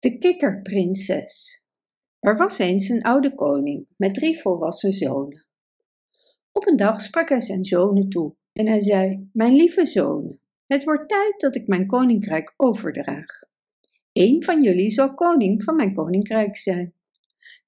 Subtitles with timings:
[0.00, 1.64] De kikkerprinses.
[2.20, 5.46] Er was eens een oude koning met drie volwassen zonen.
[6.52, 10.84] Op een dag sprak hij zijn zonen toe en hij zei: Mijn lieve zonen, het
[10.84, 13.42] wordt tijd dat ik mijn koninkrijk overdraag.
[14.12, 16.94] Eén van jullie zal koning van mijn koninkrijk zijn.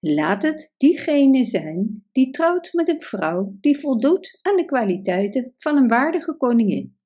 [0.00, 5.76] Laat het diegene zijn die trouwt met een vrouw die voldoet aan de kwaliteiten van
[5.76, 6.96] een waardige koningin.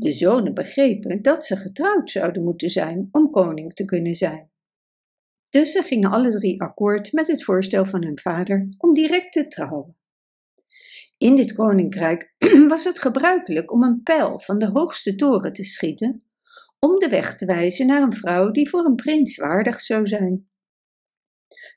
[0.00, 4.50] De zonen begrepen dat ze getrouwd zouden moeten zijn om koning te kunnen zijn.
[5.50, 9.48] Dus ze gingen alle drie akkoord met het voorstel van hun vader om direct te
[9.48, 9.96] trouwen.
[11.18, 12.34] In dit koninkrijk
[12.68, 16.24] was het gebruikelijk om een pijl van de hoogste toren te schieten,
[16.78, 20.48] om de weg te wijzen naar een vrouw die voor een prins waardig zou zijn.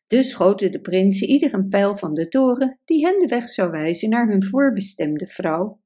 [0.08, 3.72] Dus schoten de prinsen ieder een pijl van de toren die hen de weg zou
[3.72, 5.83] wijzen naar hun voorbestemde vrouw.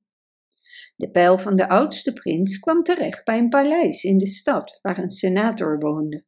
[0.97, 4.97] De pijl van de oudste prins kwam terecht bij een paleis in de stad waar
[4.97, 6.25] een senator woonde.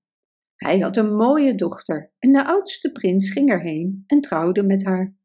[0.55, 5.15] Hij had een mooie dochter en de oudste prins ging erheen en trouwde met haar.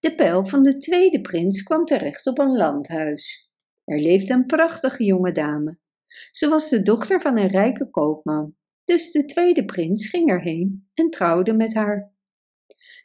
[0.00, 3.50] De pijl van de tweede prins kwam terecht op een landhuis.
[3.84, 5.78] Er leefde een prachtige jonge dame.
[6.30, 11.10] Ze was de dochter van een rijke koopman, dus de tweede prins ging erheen en
[11.10, 12.12] trouwde met haar.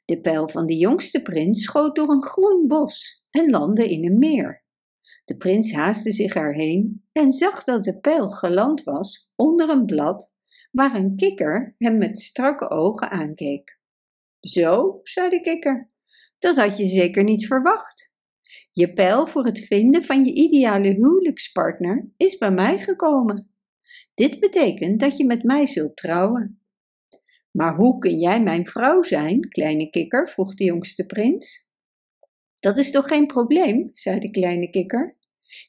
[0.06, 4.20] De pijl van de jongste prins schoot door een groen bos en landde in een
[4.20, 4.65] meer.
[5.26, 10.34] De prins haastte zich erheen en zag dat de pijl geland was onder een blad
[10.72, 13.80] waar een kikker hem met strakke ogen aankeek.
[14.40, 15.92] Zo, zei de kikker,
[16.40, 18.14] dat had je zeker niet verwacht.
[18.72, 23.50] Je pijl voor het vinden van je ideale huwelijkspartner is bij mij gekomen.
[24.14, 26.60] Dit betekent dat je met mij zult trouwen.
[27.52, 30.30] Maar hoe kun jij mijn vrouw zijn, kleine kikker?
[30.30, 31.65] vroeg de jongste prins.
[32.60, 35.16] Dat is toch geen probleem, zei de kleine kikker.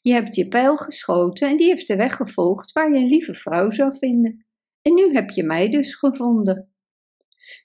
[0.03, 3.35] Je hebt je pijl geschoten en die heeft de weg gevolgd waar je een lieve
[3.35, 4.39] vrouw zou vinden.
[4.83, 6.69] En nu heb je mij dus gevonden.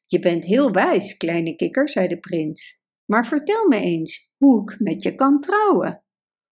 [0.05, 2.79] Je bent heel wijs, kleine kikker, zei de prins.
[3.05, 6.03] Maar vertel me eens hoe ik met je kan trouwen.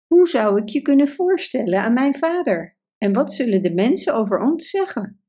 [0.07, 2.77] Hoe zou ik je kunnen voorstellen aan mijn vader?
[2.97, 5.23] En wat zullen de mensen over ons zeggen?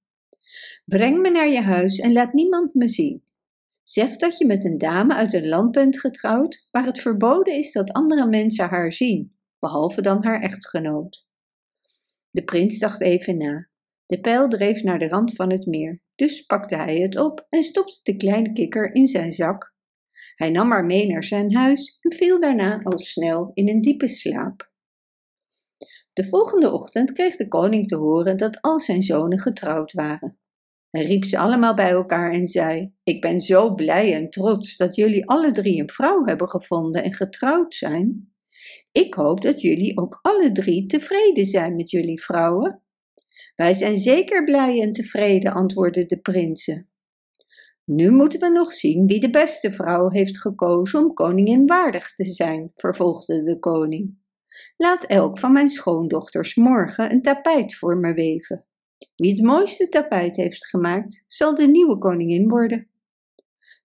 [0.84, 3.24] Breng me naar je huis en laat niemand me zien.
[3.84, 7.72] Zeg dat je met een dame uit een land bent getrouwd waar het verboden is
[7.72, 11.26] dat andere mensen haar zien, behalve dan haar echtgenoot.
[12.30, 13.68] De prins dacht even na.
[14.06, 17.62] De pijl dreef naar de rand van het meer, dus pakte hij het op en
[17.62, 19.74] stopte de kleine kikker in zijn zak.
[20.34, 24.08] Hij nam haar mee naar zijn huis en viel daarna al snel in een diepe
[24.08, 24.72] slaap.
[26.12, 30.38] De volgende ochtend kreeg de koning te horen dat al zijn zonen getrouwd waren.
[30.94, 34.96] Hij riep ze allemaal bij elkaar en zei: Ik ben zo blij en trots dat
[34.96, 38.32] jullie alle drie een vrouw hebben gevonden en getrouwd zijn.
[38.92, 42.82] Ik hoop dat jullie ook alle drie tevreden zijn met jullie vrouwen.
[43.56, 46.90] Wij zijn zeker blij en tevreden, antwoordden de prinsen.
[47.84, 52.24] Nu moeten we nog zien wie de beste vrouw heeft gekozen om koningin waardig te
[52.24, 54.18] zijn, vervolgde de koning.
[54.76, 58.64] Laat elk van mijn schoondochters morgen een tapijt voor me weven.
[59.16, 62.88] Wie het mooiste tapijt heeft gemaakt, zal de nieuwe koningin worden.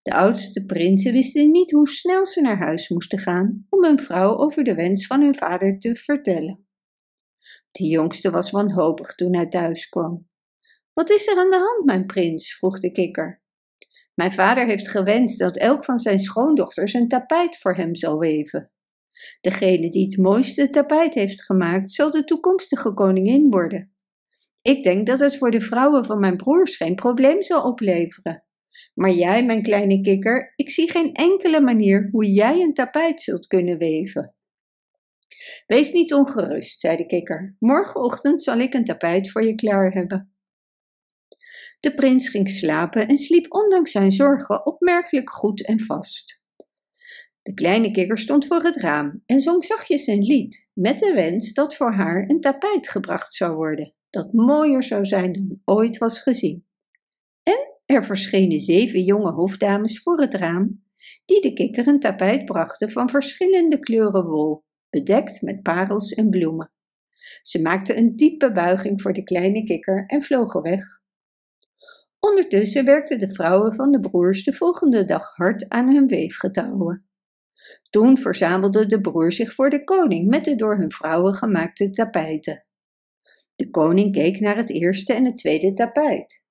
[0.01, 4.37] De oudste prinsen wisten niet hoe snel ze naar huis moesten gaan om hun vrouw
[4.37, 6.67] over de wens van hun vader te vertellen.
[7.71, 10.27] De jongste was wanhopig toen hij thuis kwam.
[10.93, 12.55] Wat is er aan de hand, mijn prins?
[12.55, 13.41] vroeg de kikker.
[14.13, 18.71] Mijn vader heeft gewenst dat elk van zijn schoondochters een tapijt voor hem zal weven.
[19.41, 23.93] Degene die het mooiste tapijt heeft gemaakt, zal de toekomstige koningin worden.
[24.69, 28.43] Ik denk dat het voor de vrouwen van mijn broers geen probleem zal opleveren.
[28.93, 33.47] Maar jij, mijn kleine kikker, ik zie geen enkele manier hoe jij een tapijt zult
[33.47, 34.33] kunnen weven.
[35.67, 37.55] Wees niet ongerust, zei de kikker.
[37.59, 40.33] Morgenochtend zal ik een tapijt voor je klaar hebben.
[41.79, 46.41] De prins ging slapen en sliep ondanks zijn zorgen opmerkelijk goed en vast.
[47.41, 51.53] De kleine kikker stond voor het raam en zong zachtjes een lied, met de wens
[51.53, 56.19] dat voor haar een tapijt gebracht zou worden, dat mooier zou zijn dan ooit was
[56.21, 56.65] gezien.
[57.43, 60.83] En er verschenen zeven jonge hofdames voor het raam,
[61.25, 66.71] die de kikker een tapijt brachten van verschillende kleuren wol, bedekt met parels en bloemen.
[67.41, 70.83] Ze maakten een diepe buiging voor de kleine kikker en vlogen weg.
[72.19, 77.09] Ondertussen werkten de vrouwen van de broers de volgende dag hard aan hun weefgetouwen.
[77.89, 82.65] Toen verzamelde de broer zich voor de koning met de door hun vrouwen gemaakte tapijten.
[83.59, 86.43] De koning keek naar het eerste en het tweede tapijt.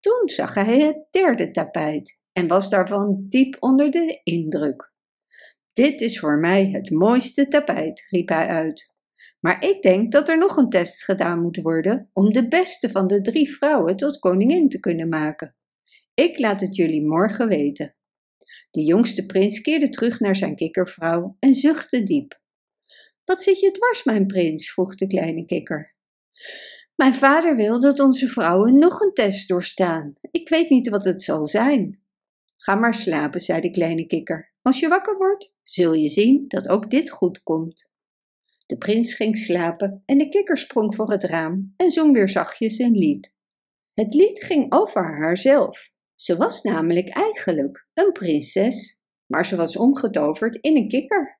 [0.00, 4.92] Toen zag hij het derde tapijt en was daarvan diep onder de indruk.
[5.72, 8.92] Dit is voor mij het mooiste tapijt, riep hij uit.
[9.40, 13.06] Maar ik denk dat er nog een test gedaan moet worden om de beste van
[13.06, 15.56] de drie vrouwen tot koningin te kunnen maken.
[16.14, 17.96] Ik laat het jullie morgen weten.
[18.70, 22.40] De jongste prins keerde terug naar zijn kikkervrouw en zuchtte diep.
[23.24, 24.72] Wat zit je dwars, mijn prins?
[24.72, 25.96] vroeg de kleine kikker.
[26.94, 30.14] Mijn vader wil dat onze vrouwen nog een test doorstaan.
[30.30, 32.02] Ik weet niet wat het zal zijn.
[32.56, 34.52] Ga maar slapen, zei de kleine kikker.
[34.62, 37.90] Als je wakker wordt, zul je zien dat ook dit goed komt.
[38.66, 42.78] De prins ging slapen en de kikker sprong voor het raam en zong weer zachtjes
[42.78, 43.34] een lied.
[43.94, 45.90] Het lied ging over haarzelf.
[46.14, 51.37] Ze was namelijk eigenlijk een prinses, maar ze was omgetoverd in een kikker.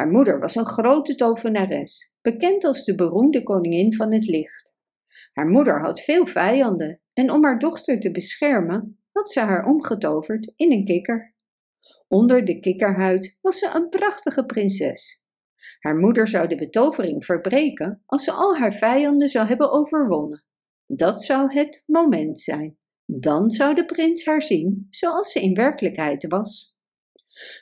[0.00, 4.76] Haar moeder was een grote tovenares, bekend als de beroemde koningin van het licht.
[5.32, 10.52] Haar moeder had veel vijanden en om haar dochter te beschermen had ze haar omgetoverd
[10.56, 11.34] in een kikker.
[12.08, 15.22] Onder de kikkerhuid was ze een prachtige prinses.
[15.80, 20.44] Haar moeder zou de betovering verbreken als ze al haar vijanden zou hebben overwonnen.
[20.86, 22.78] Dat zou het moment zijn.
[23.04, 26.78] Dan zou de prins haar zien zoals ze in werkelijkheid was.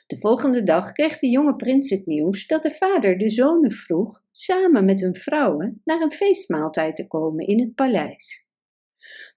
[0.07, 4.23] De volgende dag kreeg de jonge prins het nieuws dat de vader de zonen vroeg
[4.31, 8.47] samen met hun vrouwen naar een feestmaaltijd te komen in het paleis.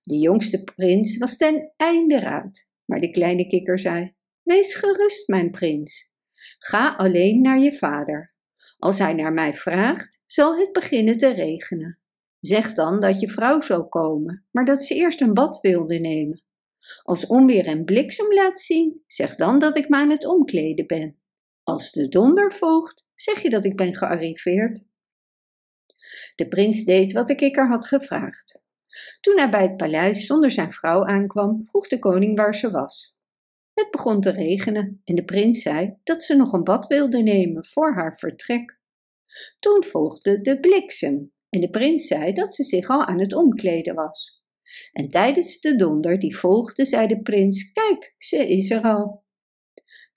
[0.01, 5.51] De jongste prins was ten einde raad, maar de kleine kikker zei: Wees gerust, mijn
[5.51, 6.11] prins.
[6.59, 8.35] Ga alleen naar je vader.
[8.79, 11.99] Als hij naar mij vraagt, zal het beginnen te regenen.
[12.41, 16.43] Zeg dan dat je vrouw zal komen, maar dat ze eerst een bad wilde nemen.
[17.03, 21.17] Als onweer en bliksem laat zien, zeg dan dat ik me aan het omkleden ben.
[21.63, 24.85] Als de donder volgt, zeg je dat ik ben gearriveerd.
[26.35, 28.63] De prins deed wat de kikker had gevraagd.
[29.21, 33.17] Toen hij bij het paleis zonder zijn vrouw aankwam, vroeg de koning waar ze was.
[33.75, 37.65] Het begon te regenen en de prins zei dat ze nog een bad wilde nemen
[37.65, 38.81] voor haar vertrek.
[39.59, 43.95] Toen volgde de bliksem en de prins zei dat ze zich al aan het omkleden
[43.95, 44.42] was.
[44.93, 49.25] En tijdens de donder die volgde, zei de prins: Kijk, ze is er al.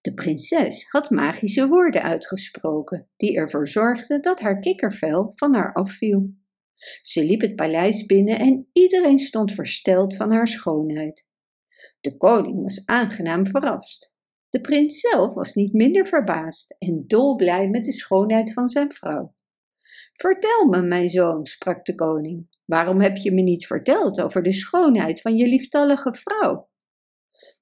[0.01, 6.29] De prinses had magische woorden uitgesproken, die ervoor zorgden dat haar kikkervel van haar afviel.
[7.01, 11.27] Ze liep het paleis binnen en iedereen stond versteld van haar schoonheid.
[12.01, 14.13] De koning was aangenaam verrast.
[14.49, 19.33] De prins zelf was niet minder verbaasd en dolblij met de schoonheid van zijn vrouw.
[20.13, 24.53] Vertel me, mijn zoon, sprak de koning, waarom heb je me niet verteld over de
[24.53, 26.69] schoonheid van je lieftallige vrouw?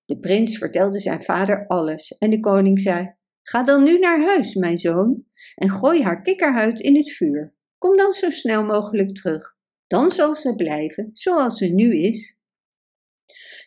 [0.05, 3.13] De prins vertelde zijn vader alles en de koning zei:
[3.43, 7.55] Ga dan nu naar huis, mijn zoon, en gooi haar kikkerhuid in het vuur.
[7.77, 9.57] Kom dan zo snel mogelijk terug.
[9.87, 12.37] Dan zal ze blijven zoals ze nu is.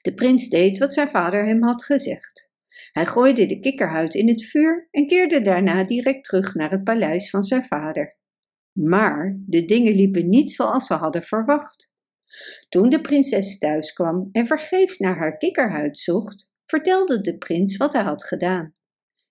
[0.02, 2.50] De prins deed wat zijn vader hem had gezegd.
[2.92, 7.30] Hij gooide de kikkerhuid in het vuur en keerde daarna direct terug naar het paleis
[7.30, 8.16] van zijn vader.
[8.76, 11.90] Maar de dingen liepen niet zoals ze hadden verwacht.
[12.68, 17.92] Toen de prinses thuis kwam en vergeefs naar haar kikkerhuid zocht, vertelde de prins wat
[17.92, 18.72] hij had gedaan.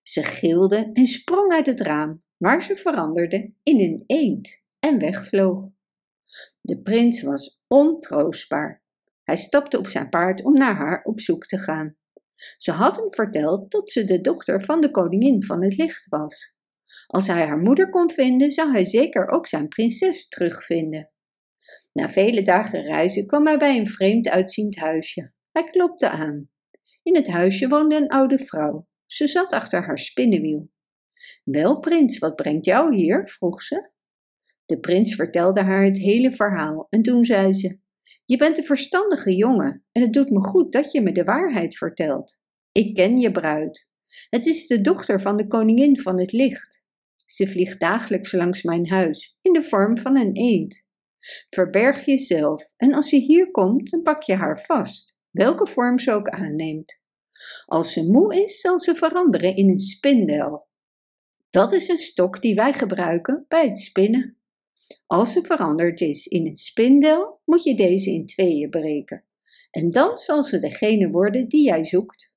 [0.02, 5.68] Ze gilde en sprong uit het raam, waar ze veranderde in een eend en wegvloog.
[6.60, 8.82] De prins was ontroostbaar.
[9.22, 11.94] Hij stapte op zijn paard om naar haar op zoek te gaan.
[12.56, 16.55] Ze had hem verteld dat ze de dochter van de koningin van het licht was.
[17.06, 21.10] Als hij haar moeder kon vinden, zou hij zeker ook zijn prinses terugvinden.
[21.92, 25.32] Na vele dagen reizen kwam hij bij een vreemd uitziend huisje.
[25.52, 26.50] Hij klopte aan.
[27.02, 28.86] In het huisje woonde een oude vrouw.
[29.06, 30.68] Ze zat achter haar spinnenwiel.
[31.44, 33.28] Wel, prins, wat brengt jou hier?
[33.28, 33.90] vroeg ze.
[34.66, 37.78] De prins vertelde haar het hele verhaal en toen zei ze:
[38.24, 41.76] Je bent een verstandige jongen en het doet me goed dat je me de waarheid
[41.76, 42.40] vertelt.
[42.72, 43.92] Ik ken je bruid.
[44.28, 46.84] Het is de dochter van de koningin van het licht.
[47.26, 50.84] Ze vliegt dagelijks langs mijn huis in de vorm van een eend.
[51.48, 56.12] Verberg jezelf en als ze hier komt, dan pak je haar vast, welke vorm ze
[56.12, 57.00] ook aanneemt.
[57.64, 60.66] Als ze moe is, zal ze veranderen in een spindel.
[61.50, 64.36] Dat is een stok die wij gebruiken bij het spinnen.
[65.06, 69.24] Als ze veranderd is in een spindel, moet je deze in tweeën breken.
[69.70, 72.34] En dan zal ze degene worden die jij zoekt.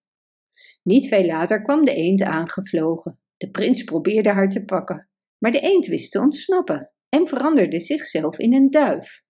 [0.84, 3.20] Niet veel later kwam de eend aangevlogen.
[3.40, 8.40] De prins probeerde haar te pakken, maar de eend wist te ontsnappen en veranderde zichzelf
[8.40, 9.24] in een duif.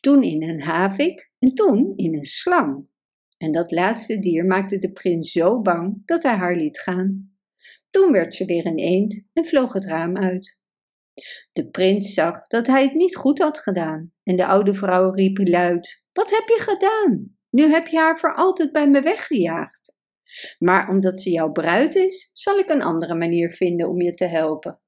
[0.00, 2.88] Toen in een havik en toen in een slang.
[3.36, 7.24] En dat laatste dier maakte de prins zo bang dat hij haar liet gaan.
[7.90, 10.58] Toen werd ze weer een eend en vloog het raam uit.
[11.52, 15.38] De prins zag dat hij het niet goed had gedaan en de oude vrouw riep
[15.48, 17.36] luid: Wat heb je gedaan?
[17.50, 19.95] Nu heb je haar voor altijd bij me weggejaagd.
[20.58, 24.24] Maar omdat ze jouw bruid is, zal ik een andere manier vinden om je te
[24.24, 24.80] helpen.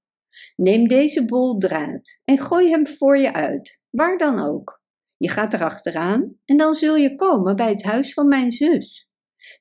[0.56, 4.82] Neem deze bol draad en gooi hem voor je uit, waar dan ook.
[5.16, 9.10] Je gaat erachteraan en dan zul je komen bij het huis van mijn zus.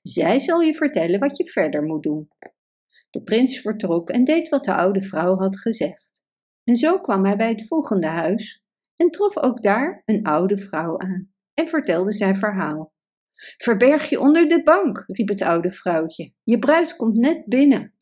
[0.01, 2.29] Zij zal je vertellen wat je verder moet doen.
[3.10, 6.24] De prins vertrok en deed wat de oude vrouw had gezegd.
[6.63, 8.63] En zo kwam hij bij het volgende huis
[8.96, 12.91] en trof ook daar een oude vrouw aan en vertelde zijn verhaal.
[13.58, 16.34] Verberg je onder de bank, riep het oude vrouwtje.
[16.44, 17.98] Je bruid komt net binnen.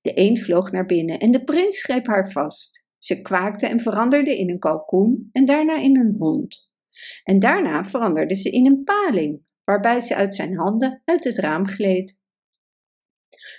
[0.00, 2.84] De een vloog naar binnen en de prins greep haar vast.
[2.98, 6.70] Ze kwaakte en veranderde in een kalkoen en daarna in een hond.
[7.24, 11.68] En daarna veranderde ze in een paling, waarbij ze uit zijn handen uit het raam
[11.68, 12.20] gleed.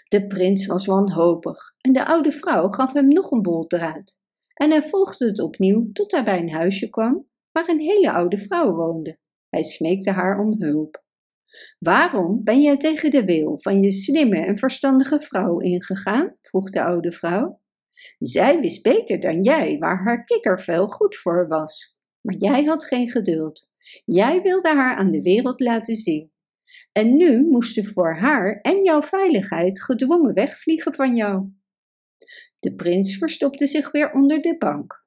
[0.08, 4.22] De prins was wanhopig en de oude vrouw gaf hem nog een bol draad.
[4.54, 8.38] En hij volgde het opnieuw tot hij bij een huisje kwam waar een hele oude
[8.38, 9.20] vrouw woonde.
[9.54, 11.04] Hij smeekte haar om hulp.
[11.80, 16.36] Waarom ben jij tegen de wil van je slimme en verstandige vrouw ingegaan?
[16.42, 17.60] vroeg de oude vrouw.
[18.20, 21.96] Zij wist beter dan jij waar haar kikkervel goed voor was.
[22.22, 23.70] Maar jij had geen geduld.
[24.06, 26.32] Jij wilde haar aan de wereld laten zien.
[26.92, 31.48] En nu moest ze voor haar en jouw veiligheid gedwongen wegvliegen van jou.
[32.60, 35.06] De prins verstopte zich weer onder de bank.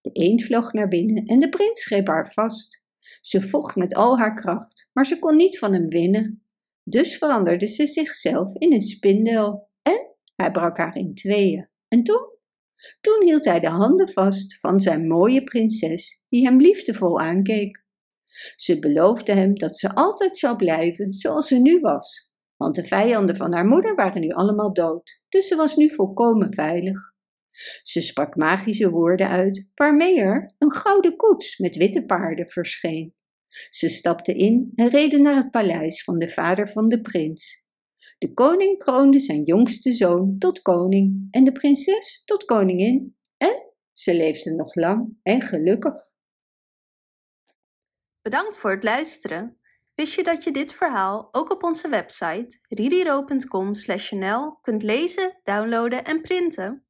[0.00, 2.77] De eend vloog naar binnen en de prins greep haar vast.
[3.20, 6.44] Ze vocht met al haar kracht, maar ze kon niet van hem winnen.
[6.82, 11.68] Dus veranderde ze zichzelf in een spindel en hij brak haar in tweeën.
[11.88, 12.36] En toen?
[13.00, 17.86] Toen hield hij de handen vast van zijn mooie prinses, die hem liefdevol aankeek.
[18.56, 23.36] Ze beloofde hem dat ze altijd zou blijven zoals ze nu was, want de vijanden
[23.36, 27.16] van haar moeder waren nu allemaal dood, dus ze was nu volkomen veilig.
[27.82, 33.14] Ze sprak magische woorden uit, waarmee er een gouden koets met witte paarden verscheen.
[33.70, 37.62] Ze stapte in en reden naar het paleis van de vader van de prins.
[38.18, 44.14] De koning kroonde zijn jongste zoon tot koning en de prinses tot koningin en ze
[44.14, 46.06] leefden nog lang en gelukkig.
[48.22, 49.60] Bedankt voor het luisteren.
[49.94, 56.20] Wist je dat je dit verhaal ook op onze website ririro.com/nl kunt lezen, downloaden en
[56.20, 56.87] printen?